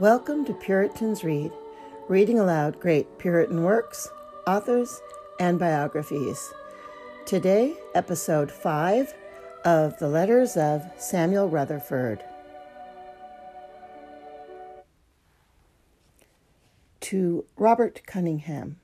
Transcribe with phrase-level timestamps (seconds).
[0.00, 1.50] Welcome to Puritans Read,
[2.06, 4.08] reading aloud great Puritan works,
[4.46, 5.00] authors,
[5.40, 6.54] and biographies.
[7.26, 9.12] Today, episode 5
[9.64, 12.22] of The Letters of Samuel Rutherford.
[17.00, 18.76] To Robert Cunningham,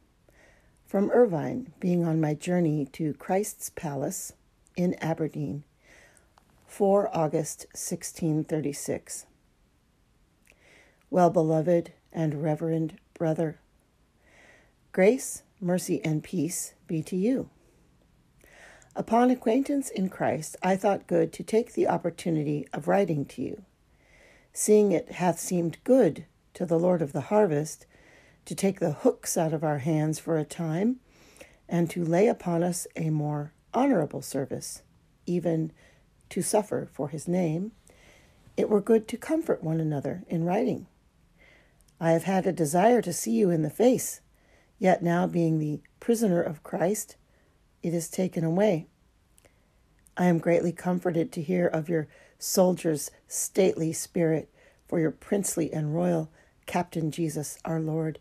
[0.84, 4.32] from Irvine, being on my journey to Christ's Palace
[4.76, 5.62] in Aberdeen,
[6.66, 9.26] 4 August 1636
[11.14, 13.60] well beloved and reverend brother.
[14.90, 17.48] Grace, mercy, and peace be to you.
[18.96, 23.62] Upon acquaintance in Christ, I thought good to take the opportunity of writing to you,
[24.52, 27.86] seeing it hath seemed good to the Lord of the harvest
[28.46, 30.96] to take the hooks out of our hands for a time,
[31.68, 34.82] and to lay upon us a more honorable service,
[35.26, 35.70] even
[36.30, 37.70] to suffer for his name,
[38.56, 40.88] it were good to comfort one another in writing.
[42.00, 44.20] I have had a desire to see you in the face,
[44.78, 47.16] yet now, being the prisoner of Christ,
[47.82, 48.86] it is taken away.
[50.16, 54.50] I am greatly comforted to hear of your soldier's stately spirit,
[54.86, 56.30] for your princely and royal
[56.66, 58.18] Captain Jesus our Lord,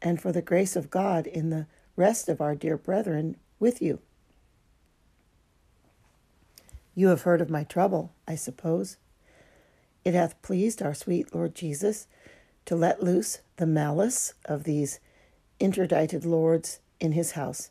[0.00, 4.00] and for the grace of God in the rest of our dear brethren with you.
[6.94, 8.96] You have heard of my trouble, I suppose.
[10.04, 12.06] It hath pleased our sweet Lord Jesus
[12.66, 15.00] to let loose the malice of these
[15.58, 17.70] interdicted lords in his house,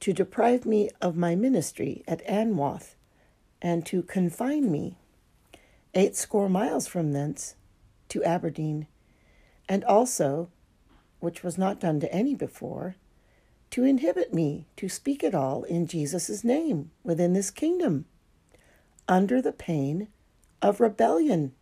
[0.00, 2.96] to deprive me of my ministry at Anwoth,
[3.60, 4.96] and to confine me
[5.94, 7.54] eight score miles from thence
[8.08, 8.86] to Aberdeen,
[9.68, 10.50] and also,
[11.20, 12.96] which was not done to any before,
[13.70, 18.06] to inhibit me to speak at all in Jesus' name within this kingdom,
[19.08, 20.08] under the pain
[20.60, 21.52] of rebellion.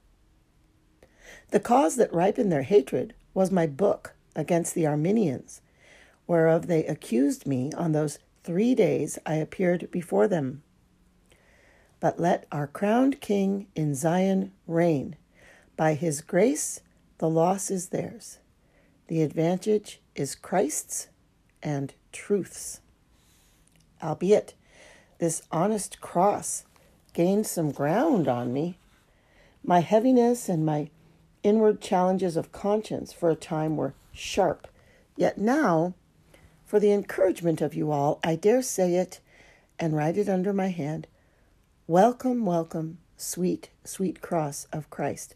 [1.50, 5.60] The cause that ripened their hatred was my book against the Arminians,
[6.26, 10.62] whereof they accused me on those three days I appeared before them.
[11.98, 15.16] But let our crowned King in Zion reign.
[15.76, 16.80] By his grace,
[17.18, 18.38] the loss is theirs.
[19.08, 21.08] The advantage is Christ's
[21.62, 22.80] and truth's.
[24.02, 24.54] Albeit,
[25.18, 26.64] this honest cross
[27.12, 28.78] gained some ground on me.
[29.64, 30.88] My heaviness and my
[31.42, 34.68] inward challenges of conscience for a time were sharp.
[35.16, 35.94] Yet now,
[36.64, 39.20] for the encouragement of you all, I dare say it
[39.78, 41.06] and write it under my hand
[41.86, 45.34] Welcome, welcome, sweet, sweet cross of Christ.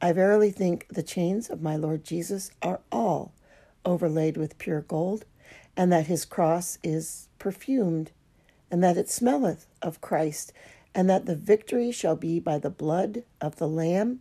[0.00, 3.32] I verily think the chains of my Lord Jesus are all
[3.84, 5.24] overlaid with pure gold,
[5.76, 8.10] and that his cross is perfumed,
[8.70, 10.52] and that it smelleth of Christ,
[10.94, 14.20] and that the victory shall be by the blood of the Lamb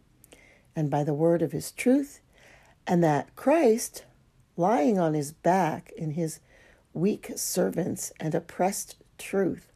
[0.76, 2.20] and by the word of his truth,
[2.86, 4.06] and that Christ,
[4.58, 6.40] lying on his back in his
[6.94, 9.72] weak servants and oppressed truth,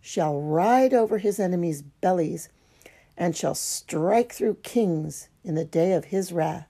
[0.00, 2.48] shall ride over his enemies' bellies
[3.16, 6.68] and shall strike through kings in the day of his wrath.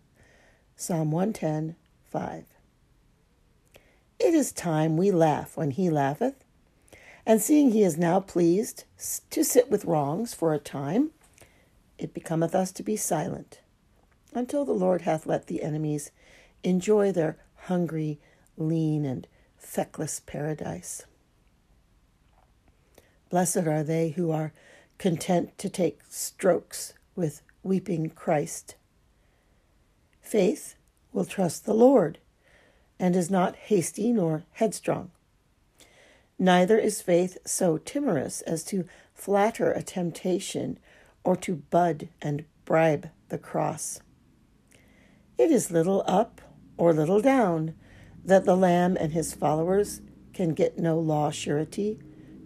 [0.76, 1.76] Psalm 110,
[2.10, 2.44] 5.
[4.18, 6.34] It is time we laugh when he laugheth.
[7.26, 8.84] And seeing he is now pleased
[9.30, 11.10] to sit with wrongs for a time,
[11.98, 13.60] it becometh us to be silent
[14.34, 16.10] until the Lord hath let the enemies
[16.62, 18.20] enjoy their hungry,
[18.56, 19.26] lean, and
[19.56, 21.04] feckless paradise.
[23.30, 24.52] Blessed are they who are
[24.98, 28.76] content to take strokes with weeping Christ.
[30.20, 30.74] Faith
[31.12, 32.18] will trust the Lord
[32.98, 35.10] and is not hasty nor headstrong.
[36.38, 40.78] Neither is faith so timorous as to flatter a temptation
[41.26, 44.00] or to bud and bribe the cross.
[45.36, 46.40] It is little up
[46.78, 47.74] or little down
[48.24, 50.00] that the Lamb and his followers
[50.32, 51.98] can get no law surety,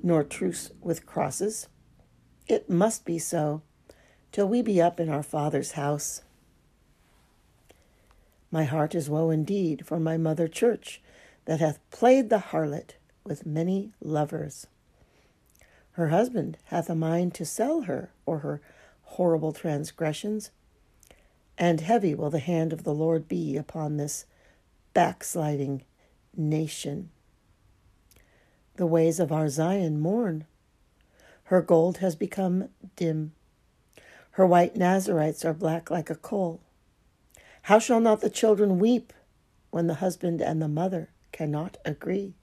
[0.03, 1.69] nor truce with crosses.
[2.49, 3.61] It must be so,
[4.33, 6.23] till we be up in our Father's house.
[8.51, 11.03] My heart is woe indeed for my mother church,
[11.45, 12.93] that hath played the harlot
[13.25, 14.67] with many lovers.
[15.93, 18.61] Her husband hath a mind to sell her or her
[19.03, 20.51] horrible transgressions,
[21.59, 24.25] and heavy will the hand of the Lord be upon this
[24.95, 25.83] backsliding
[26.37, 27.11] nation.
[28.77, 30.47] The ways of our Zion mourn.
[31.45, 33.33] Her gold has become dim.
[34.33, 36.61] Her white Nazarites are black like a coal.
[37.63, 39.13] How shall not the children weep
[39.71, 42.35] when the husband and the mother cannot agree?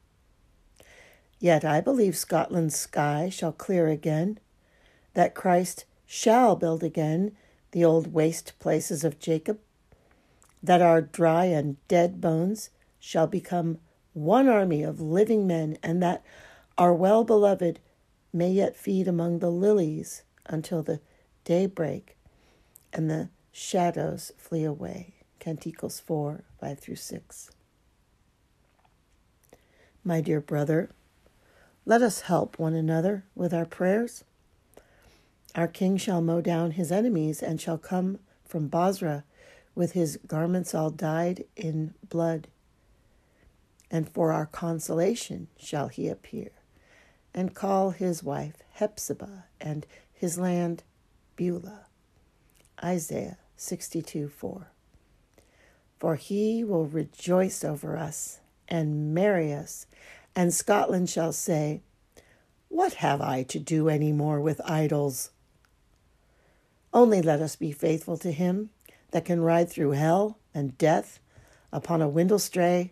[1.40, 4.40] Yet I believe Scotland's sky shall clear again,
[5.14, 7.36] that Christ shall build again
[7.72, 9.60] the old waste places of Jacob,
[10.64, 12.70] that our dry and dead bones
[13.00, 13.78] shall become
[14.14, 16.24] one army of living men, and that
[16.78, 17.80] our well beloved
[18.34, 21.00] may yet feed among the lilies until the
[21.44, 22.18] day break
[22.94, 25.14] and the shadows flee away.
[25.40, 27.52] Canticles 4 5 through 6.
[30.04, 30.90] My dear brother,
[31.88, 34.26] let us help one another with our prayers.
[35.56, 39.24] Our king shall mow down his enemies and shall come from Bozrah
[39.74, 42.50] with his garments all dyed in blood.
[43.90, 46.50] And for our consolation shall he appear,
[47.34, 50.84] and call his wife Hephzibah, and his land
[51.38, 51.86] Beulah.
[52.84, 54.68] Isaiah 62 4.
[56.00, 59.86] For he will rejoice over us and marry us,
[60.38, 61.82] and Scotland shall say,
[62.70, 65.32] What have I to do any more with idols?
[66.94, 68.70] Only let us be faithful to him
[69.10, 71.20] that can ride through hell and death
[71.74, 72.92] upon a windlestrae,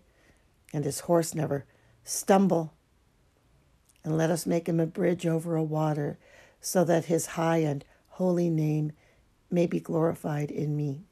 [0.74, 1.65] and his horse never
[2.03, 2.74] stumble.
[4.03, 6.18] And let us make him a bridge over a water,
[6.59, 8.92] so that his high and holy name
[9.51, 11.03] may be glorified in me.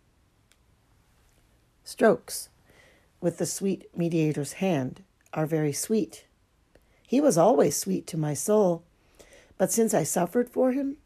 [1.83, 2.49] Strokes
[3.21, 5.03] with the sweet mediator's hand
[5.33, 6.25] are very sweet.
[7.07, 8.83] He was always sweet to my soul,
[9.57, 10.97] but since I suffered for him,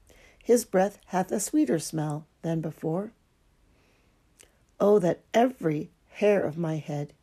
[0.44, 3.12] his breath hath a sweeter smell than before.
[4.80, 7.14] Oh, that every hair of my head,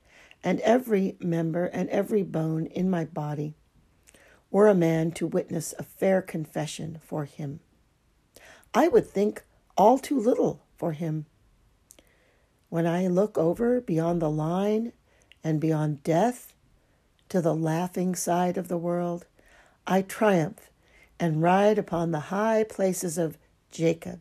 [0.42, 3.54] and every member and every bone in my body
[4.50, 7.60] were a man to witness a fair confession for him.
[8.74, 9.44] I would think
[9.76, 11.26] all too little for him.
[12.68, 14.92] When I look over beyond the line
[15.42, 16.53] and beyond death
[17.34, 19.26] to the laughing side of the world,
[19.88, 20.70] I triumph
[21.18, 23.38] and ride upon the high places of
[23.72, 24.20] Jacob.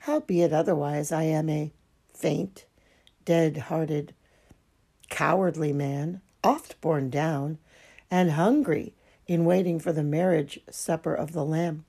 [0.00, 1.70] Howbeit otherwise I am a
[2.14, 2.64] faint,
[3.26, 4.14] dead hearted,
[5.10, 7.58] cowardly man, oft borne down,
[8.10, 8.94] and hungry
[9.26, 11.84] in waiting for the marriage supper of the Lamb.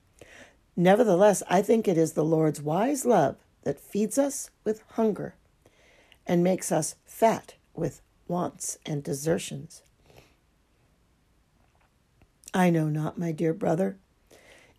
[0.76, 5.34] Nevertheless, I think it is the Lord's wise love that feeds us with hunger
[6.26, 9.80] and makes us fat with wants and desertions.
[12.54, 13.96] I know not, my dear brother,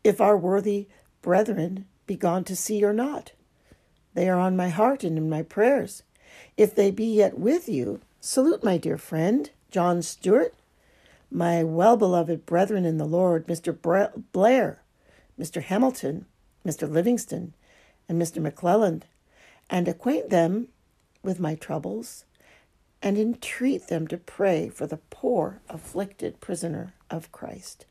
[0.03, 0.87] if our worthy
[1.23, 3.31] brethren be gone to sea or not.
[4.13, 6.03] They are on my heart and in my prayers.
[6.55, 10.53] If they be yet with you, salute my dear friend, John Stewart,
[11.31, 13.75] my well beloved brethren in the Lord, Mr.
[14.31, 14.81] Blair,
[15.39, 15.61] Mr.
[15.63, 16.25] Hamilton,
[16.65, 16.87] Mr.
[16.87, 17.53] Livingston,
[18.07, 18.39] and Mr.
[18.39, 19.03] McClelland,
[19.69, 20.67] and acquaint them
[21.23, 22.25] with my troubles,
[23.01, 27.85] and entreat them to pray for the poor afflicted prisoner of Christ.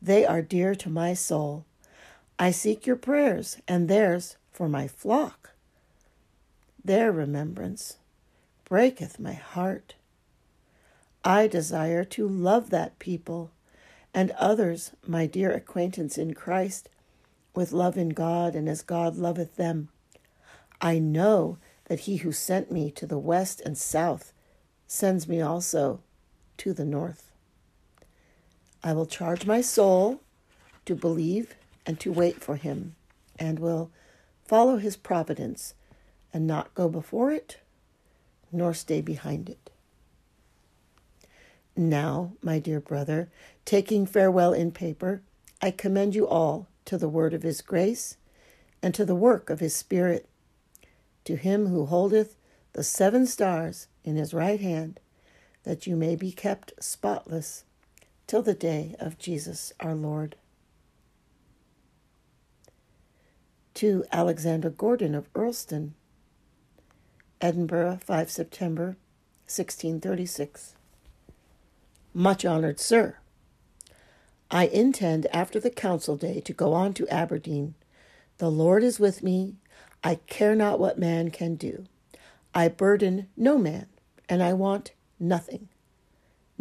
[0.00, 1.64] They are dear to my soul.
[2.38, 5.50] I seek your prayers and theirs for my flock.
[6.84, 7.98] Their remembrance
[8.64, 9.94] breaketh my heart.
[11.24, 13.50] I desire to love that people
[14.14, 16.88] and others, my dear acquaintance in Christ,
[17.54, 19.88] with love in God and as God loveth them.
[20.80, 24.32] I know that he who sent me to the west and south
[24.86, 26.00] sends me also
[26.58, 27.31] to the north.
[28.84, 30.20] I will charge my soul
[30.86, 31.54] to believe
[31.86, 32.96] and to wait for him,
[33.38, 33.90] and will
[34.44, 35.74] follow his providence
[36.32, 37.58] and not go before it,
[38.50, 39.70] nor stay behind it.
[41.76, 43.30] Now, my dear brother,
[43.64, 45.22] taking farewell in paper,
[45.60, 48.16] I commend you all to the word of his grace
[48.82, 50.28] and to the work of his Spirit,
[51.24, 52.36] to him who holdeth
[52.72, 54.98] the seven stars in his right hand,
[55.62, 57.64] that you may be kept spotless
[58.32, 60.36] till the day of Jesus our Lord.
[63.74, 65.90] To Alexander Gordon of Earlston,
[67.42, 68.96] Edinburgh, 5 September
[69.44, 70.76] 1636.
[72.14, 73.18] Much honored Sir,
[74.50, 77.74] I intend after the council day to go on to Aberdeen.
[78.38, 79.56] The Lord is with me.
[80.02, 81.84] I care not what man can do.
[82.54, 83.88] I burden no man,
[84.26, 85.68] and I want nothing.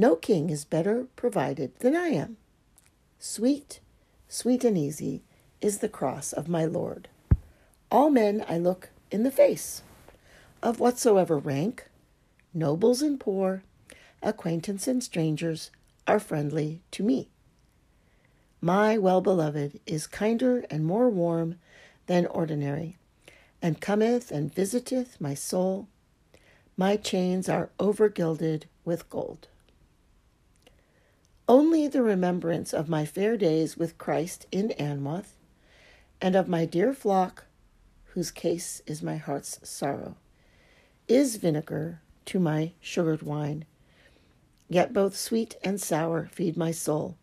[0.02, 2.38] No king is better provided than I am.
[3.20, 3.82] Sweet,
[4.28, 5.22] sweet and easy
[5.62, 7.08] is the cross of my Lord.
[7.92, 9.84] All men I look in the face,
[10.64, 11.88] of whatsoever rank,
[12.52, 13.62] nobles and poor,
[14.24, 15.70] acquaintance and strangers,
[16.08, 17.30] are friendly to me.
[18.60, 21.60] My well beloved is kinder and more warm
[22.08, 22.98] than ordinary,
[23.62, 25.88] and cometh and visiteth my soul.
[26.76, 29.48] My chains are over gilded with gold.
[31.48, 35.36] Only the remembrance of my fair days with Christ in Anwoth,
[36.22, 37.46] and of my dear flock
[38.14, 40.16] whose case is my heart's sorrow,
[41.08, 43.66] is vinegar to my sugared wine.
[44.68, 47.18] Yet both sweet and sour feed my soul.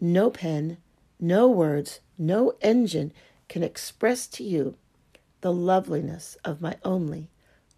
[0.00, 0.76] No pen,
[1.18, 3.12] no words, no engine
[3.48, 4.76] can express to you
[5.40, 7.28] the loveliness of my only,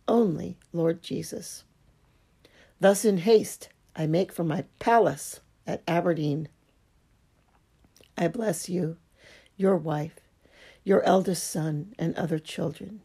[0.06, 1.64] only Lord Jesus.
[2.80, 6.48] Thus, in haste, I make for my palace at Aberdeen.
[8.16, 8.96] I bless you,
[9.56, 10.20] your wife,
[10.84, 13.00] your eldest son, and other children.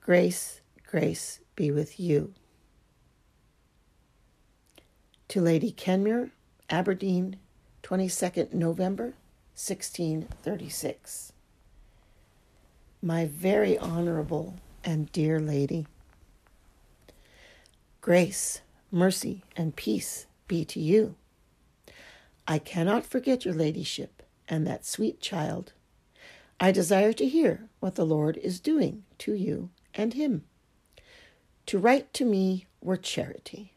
[0.00, 2.34] Grace, grace be with you.
[5.28, 6.30] To Lady Kenmure,
[6.70, 7.36] Aberdeen,
[7.82, 9.14] 22nd November,
[9.54, 11.32] 1636.
[13.02, 15.86] My very honorable and dear lady,
[18.00, 21.14] grace, mercy, and peace be to you.
[22.48, 25.72] I cannot forget your ladyship and that sweet child.
[26.60, 30.44] I desire to hear what the Lord is doing to you and him.
[31.66, 33.72] To write to me were charity.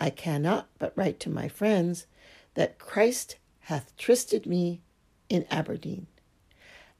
[0.00, 2.06] I cannot but write to my friends
[2.54, 4.80] that Christ hath trysted me
[5.28, 6.06] in Aberdeen,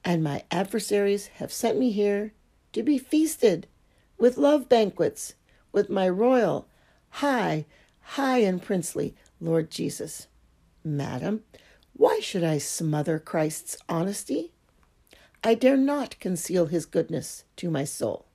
[0.05, 2.33] and my adversaries have sent me here
[2.73, 3.67] to be feasted
[4.19, 5.35] with love banquets
[5.73, 6.69] with my royal,
[7.11, 7.67] high,
[8.01, 10.29] high and princely Lord Jesus.
[10.85, 11.45] Madam,
[11.93, 14.53] why should I smother Christ's honesty?
[15.43, 18.27] I dare not conceal his goodness to my soul.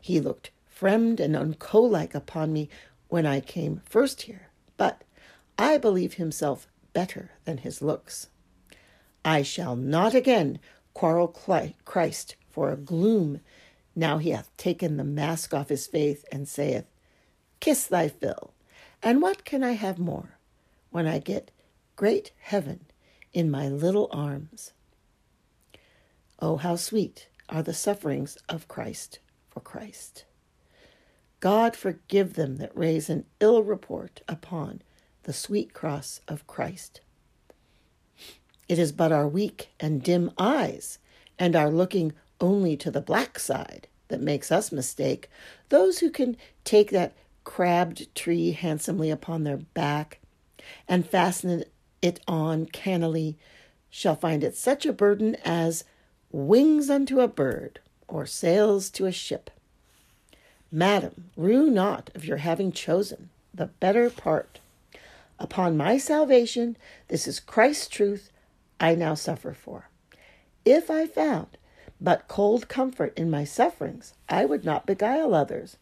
[0.00, 2.68] He looked fremd and unco-like upon me
[3.08, 5.02] when I came first here, but
[5.58, 8.28] I believe himself better than his looks.
[9.24, 10.58] I shall not again
[10.92, 13.40] quarrel Christ for a gloom,
[13.96, 16.86] now he hath taken the mask off his faith and saith,
[17.60, 18.52] Kiss thy fill,
[19.02, 20.38] and what can I have more,
[20.90, 21.50] when I get
[21.96, 22.86] great heaven
[23.32, 24.72] in my little arms?
[26.40, 29.18] Oh, how sweet are the sufferings of Christ
[29.50, 30.24] for Christ.
[31.40, 34.82] God forgive them that raise an ill report upon
[35.24, 37.00] the sweet cross of Christ.
[38.68, 40.98] It is but our weak and dim eyes
[41.38, 45.28] and our looking only to the black side that makes us mistake.
[45.68, 50.20] Those who can take that crabbed tree handsomely upon their back
[50.88, 51.72] and fasten it
[52.26, 53.36] on cannily
[53.88, 55.84] shall find it such a burden as
[56.30, 59.50] wings unto a bird or sails to a ship.
[60.70, 64.58] Madam, rue not of your having chosen the better part.
[65.38, 66.76] Upon my salvation,
[67.08, 68.30] this is Christ's truth
[68.80, 69.88] I now suffer for.
[70.64, 71.56] If I found
[72.00, 75.76] but cold comfort in my sufferings, I would not beguile others.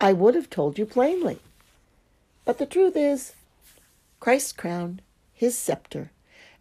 [0.00, 1.40] I would have told you plainly.
[2.44, 3.34] But the truth is,
[4.20, 5.00] Christ's crown,
[5.38, 6.10] his scepter,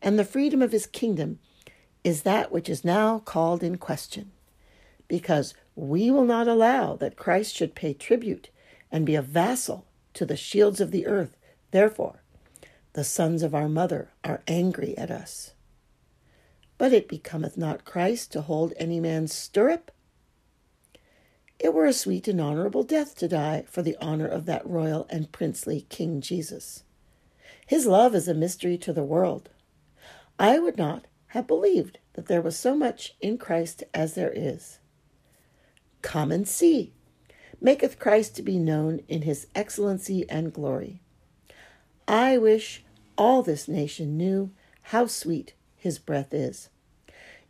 [0.03, 1.39] and the freedom of his kingdom
[2.03, 4.31] is that which is now called in question,
[5.07, 8.51] because we will not allow that Christ should pay tribute
[8.91, 11.35] and be a vassal to the shields of the earth.
[11.71, 12.21] Therefore,
[12.93, 15.53] the sons of our mother are angry at us.
[16.77, 19.91] But it becometh not Christ to hold any man's stirrup.
[21.57, 25.07] It were a sweet and honorable death to die for the honor of that royal
[25.09, 26.83] and princely King Jesus.
[27.67, 29.49] His love is a mystery to the world.
[30.39, 34.79] I would not have believed that there was so much in Christ as there is.
[36.01, 36.93] Come and see.
[37.61, 41.01] Maketh Christ to be known in his excellency and glory.
[42.07, 42.85] I wish
[43.17, 44.51] all this nation knew
[44.83, 46.69] how sweet his breath is.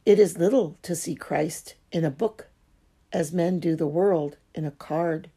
[0.04, 2.48] It is little to see Christ in a book,
[3.14, 5.30] as men do the world in a card.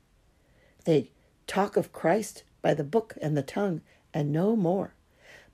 [0.86, 1.10] They
[1.46, 4.94] talk of Christ by the book and the tongue, and no more.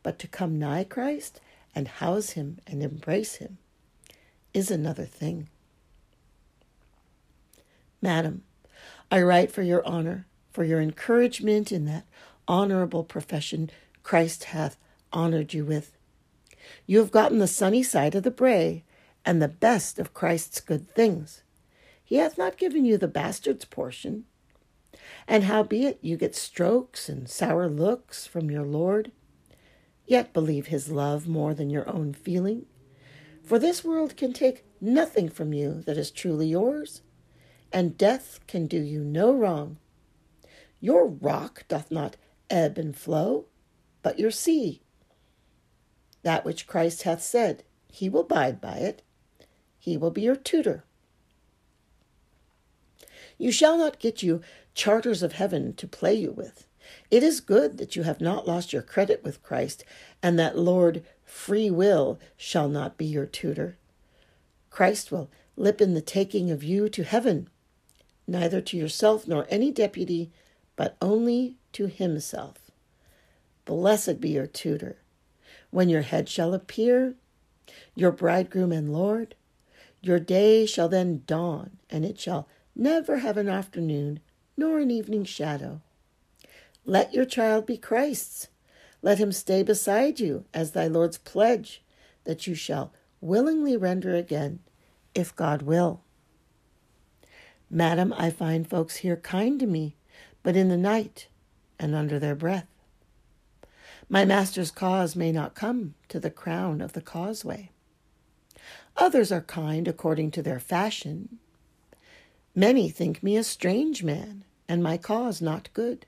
[0.02, 1.40] But to come nigh Christ
[1.74, 3.58] and house him and embrace him
[4.54, 5.48] is another thing.
[8.00, 8.42] Madam,
[9.10, 12.06] I write for your honor, for your encouragement in that
[12.48, 13.70] honorable profession
[14.02, 14.76] Christ hath
[15.12, 15.96] honored you with.
[16.86, 18.84] You have gotten the sunny side of the brae,
[19.26, 21.42] and the best of Christ's good things.
[22.04, 24.24] He hath not given you the bastard's portion.
[25.26, 29.12] And howbeit you get strokes and sour looks from your Lord,
[30.06, 32.66] yet believe his love more than your own feeling.
[33.42, 37.02] For this world can take nothing from you that is truly yours,
[37.72, 39.78] and death can do you no wrong.
[40.80, 42.16] Your rock doth not
[42.50, 43.46] ebb and flow,
[44.02, 44.82] but your sea
[46.26, 47.62] that which Christ hath said.
[47.88, 49.00] He will abide by it.
[49.78, 50.82] He will be your tutor.
[53.38, 54.40] You shall not get you
[54.76, 56.66] charters of heaven to play you with.
[57.10, 59.84] It is good that you have not lost your credit with Christ,
[60.22, 63.78] and that Lord free will shall not be your tutor.
[64.70, 67.48] Christ will lip in the taking of you to heaven,
[68.28, 70.30] neither to yourself nor any deputy,
[70.76, 72.70] but only to himself.
[73.64, 74.98] Blessed be your tutor.
[75.70, 77.14] When your head shall appear,
[77.94, 79.34] your bridegroom and Lord,
[80.02, 84.20] your day shall then dawn, and it shall never have an afternoon
[84.56, 85.80] nor an evening shadow.
[86.84, 88.48] Let your child be Christ's.
[89.02, 91.82] Let him stay beside you as thy Lord's pledge
[92.24, 94.60] that you shall willingly render again,
[95.14, 96.02] if God will.
[97.70, 99.96] Madam, I find folks here kind to me,
[100.42, 101.28] but in the night
[101.78, 102.66] and under their breath.
[104.08, 107.70] My master's cause may not come to the crown of the causeway.
[108.96, 111.38] Others are kind according to their fashion.
[112.58, 116.06] Many think me a strange man, and my cause not good.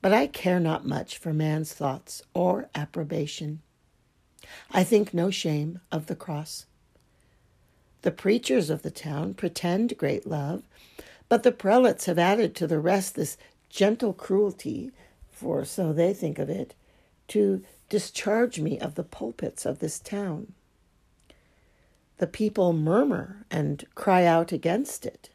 [0.00, 3.60] But I care not much for man's thoughts or approbation.
[4.70, 6.64] I think no shame of the cross.
[8.00, 10.62] The preachers of the town pretend great love,
[11.28, 13.36] but the prelates have added to the rest this
[13.68, 14.90] gentle cruelty,
[15.30, 16.74] for so they think of it,
[17.28, 20.54] to discharge me of the pulpits of this town.
[22.16, 25.28] The people murmur and cry out against it.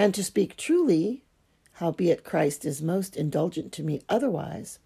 [0.00, 1.24] And to speak truly,
[1.72, 4.78] howbeit Christ is most indulgent to me otherwise,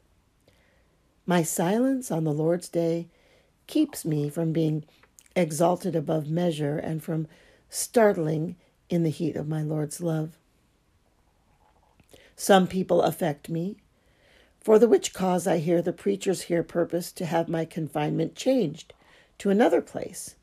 [1.25, 3.06] my silence on the Lord's day
[3.68, 4.85] keeps me from being
[5.37, 7.28] exalted above measure and from
[7.71, 8.56] startling
[8.90, 10.37] in the heat of my Lord's love.
[12.35, 13.76] Some people affect me,
[14.61, 18.92] for the which cause I hear the preachers here purpose to have my confinement changed
[19.38, 20.35] to another place.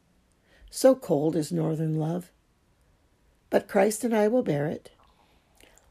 [0.70, 2.32] So cold is northern love.
[3.52, 4.90] But Christ and I will bear it.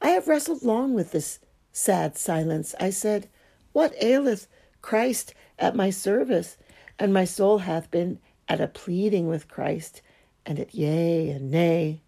[0.02, 1.38] I have wrestled long with this
[1.72, 2.74] sad silence.
[2.80, 3.28] I said,
[3.72, 4.48] What aileth
[4.82, 6.56] Christ at my service?
[6.98, 8.18] And my soul hath been
[8.48, 10.02] at a pleading with Christ,
[10.44, 12.00] and at yea and nay.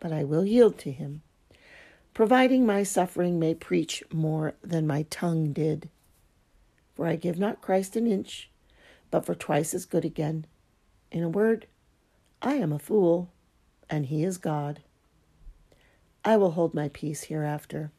[0.00, 1.22] But I will yield to him,
[2.14, 5.88] providing my suffering may preach more than my tongue did.
[6.94, 8.50] For I give not Christ an inch,
[9.10, 10.46] but for twice as good again.
[11.12, 11.66] In a word,
[12.42, 13.30] I am a fool,
[13.90, 14.80] and he is God.
[16.24, 17.90] I will hold my peace hereafter.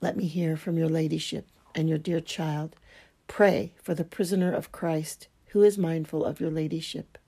[0.00, 2.76] Let me hear from your ladyship and your dear child.
[3.26, 7.18] Pray for the prisoner of Christ who is mindful of your ladyship.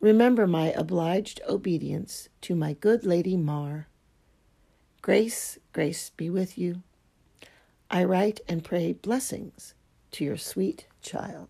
[0.00, 3.88] Remember my obliged obedience to my good Lady Mar.
[5.02, 6.82] Grace, grace be with you.
[7.90, 9.74] I write and pray blessings
[10.12, 11.48] to your sweet child.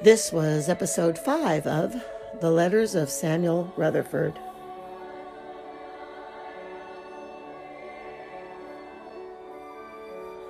[0.00, 2.04] This was episode five of
[2.40, 4.38] The Letters of Samuel Rutherford.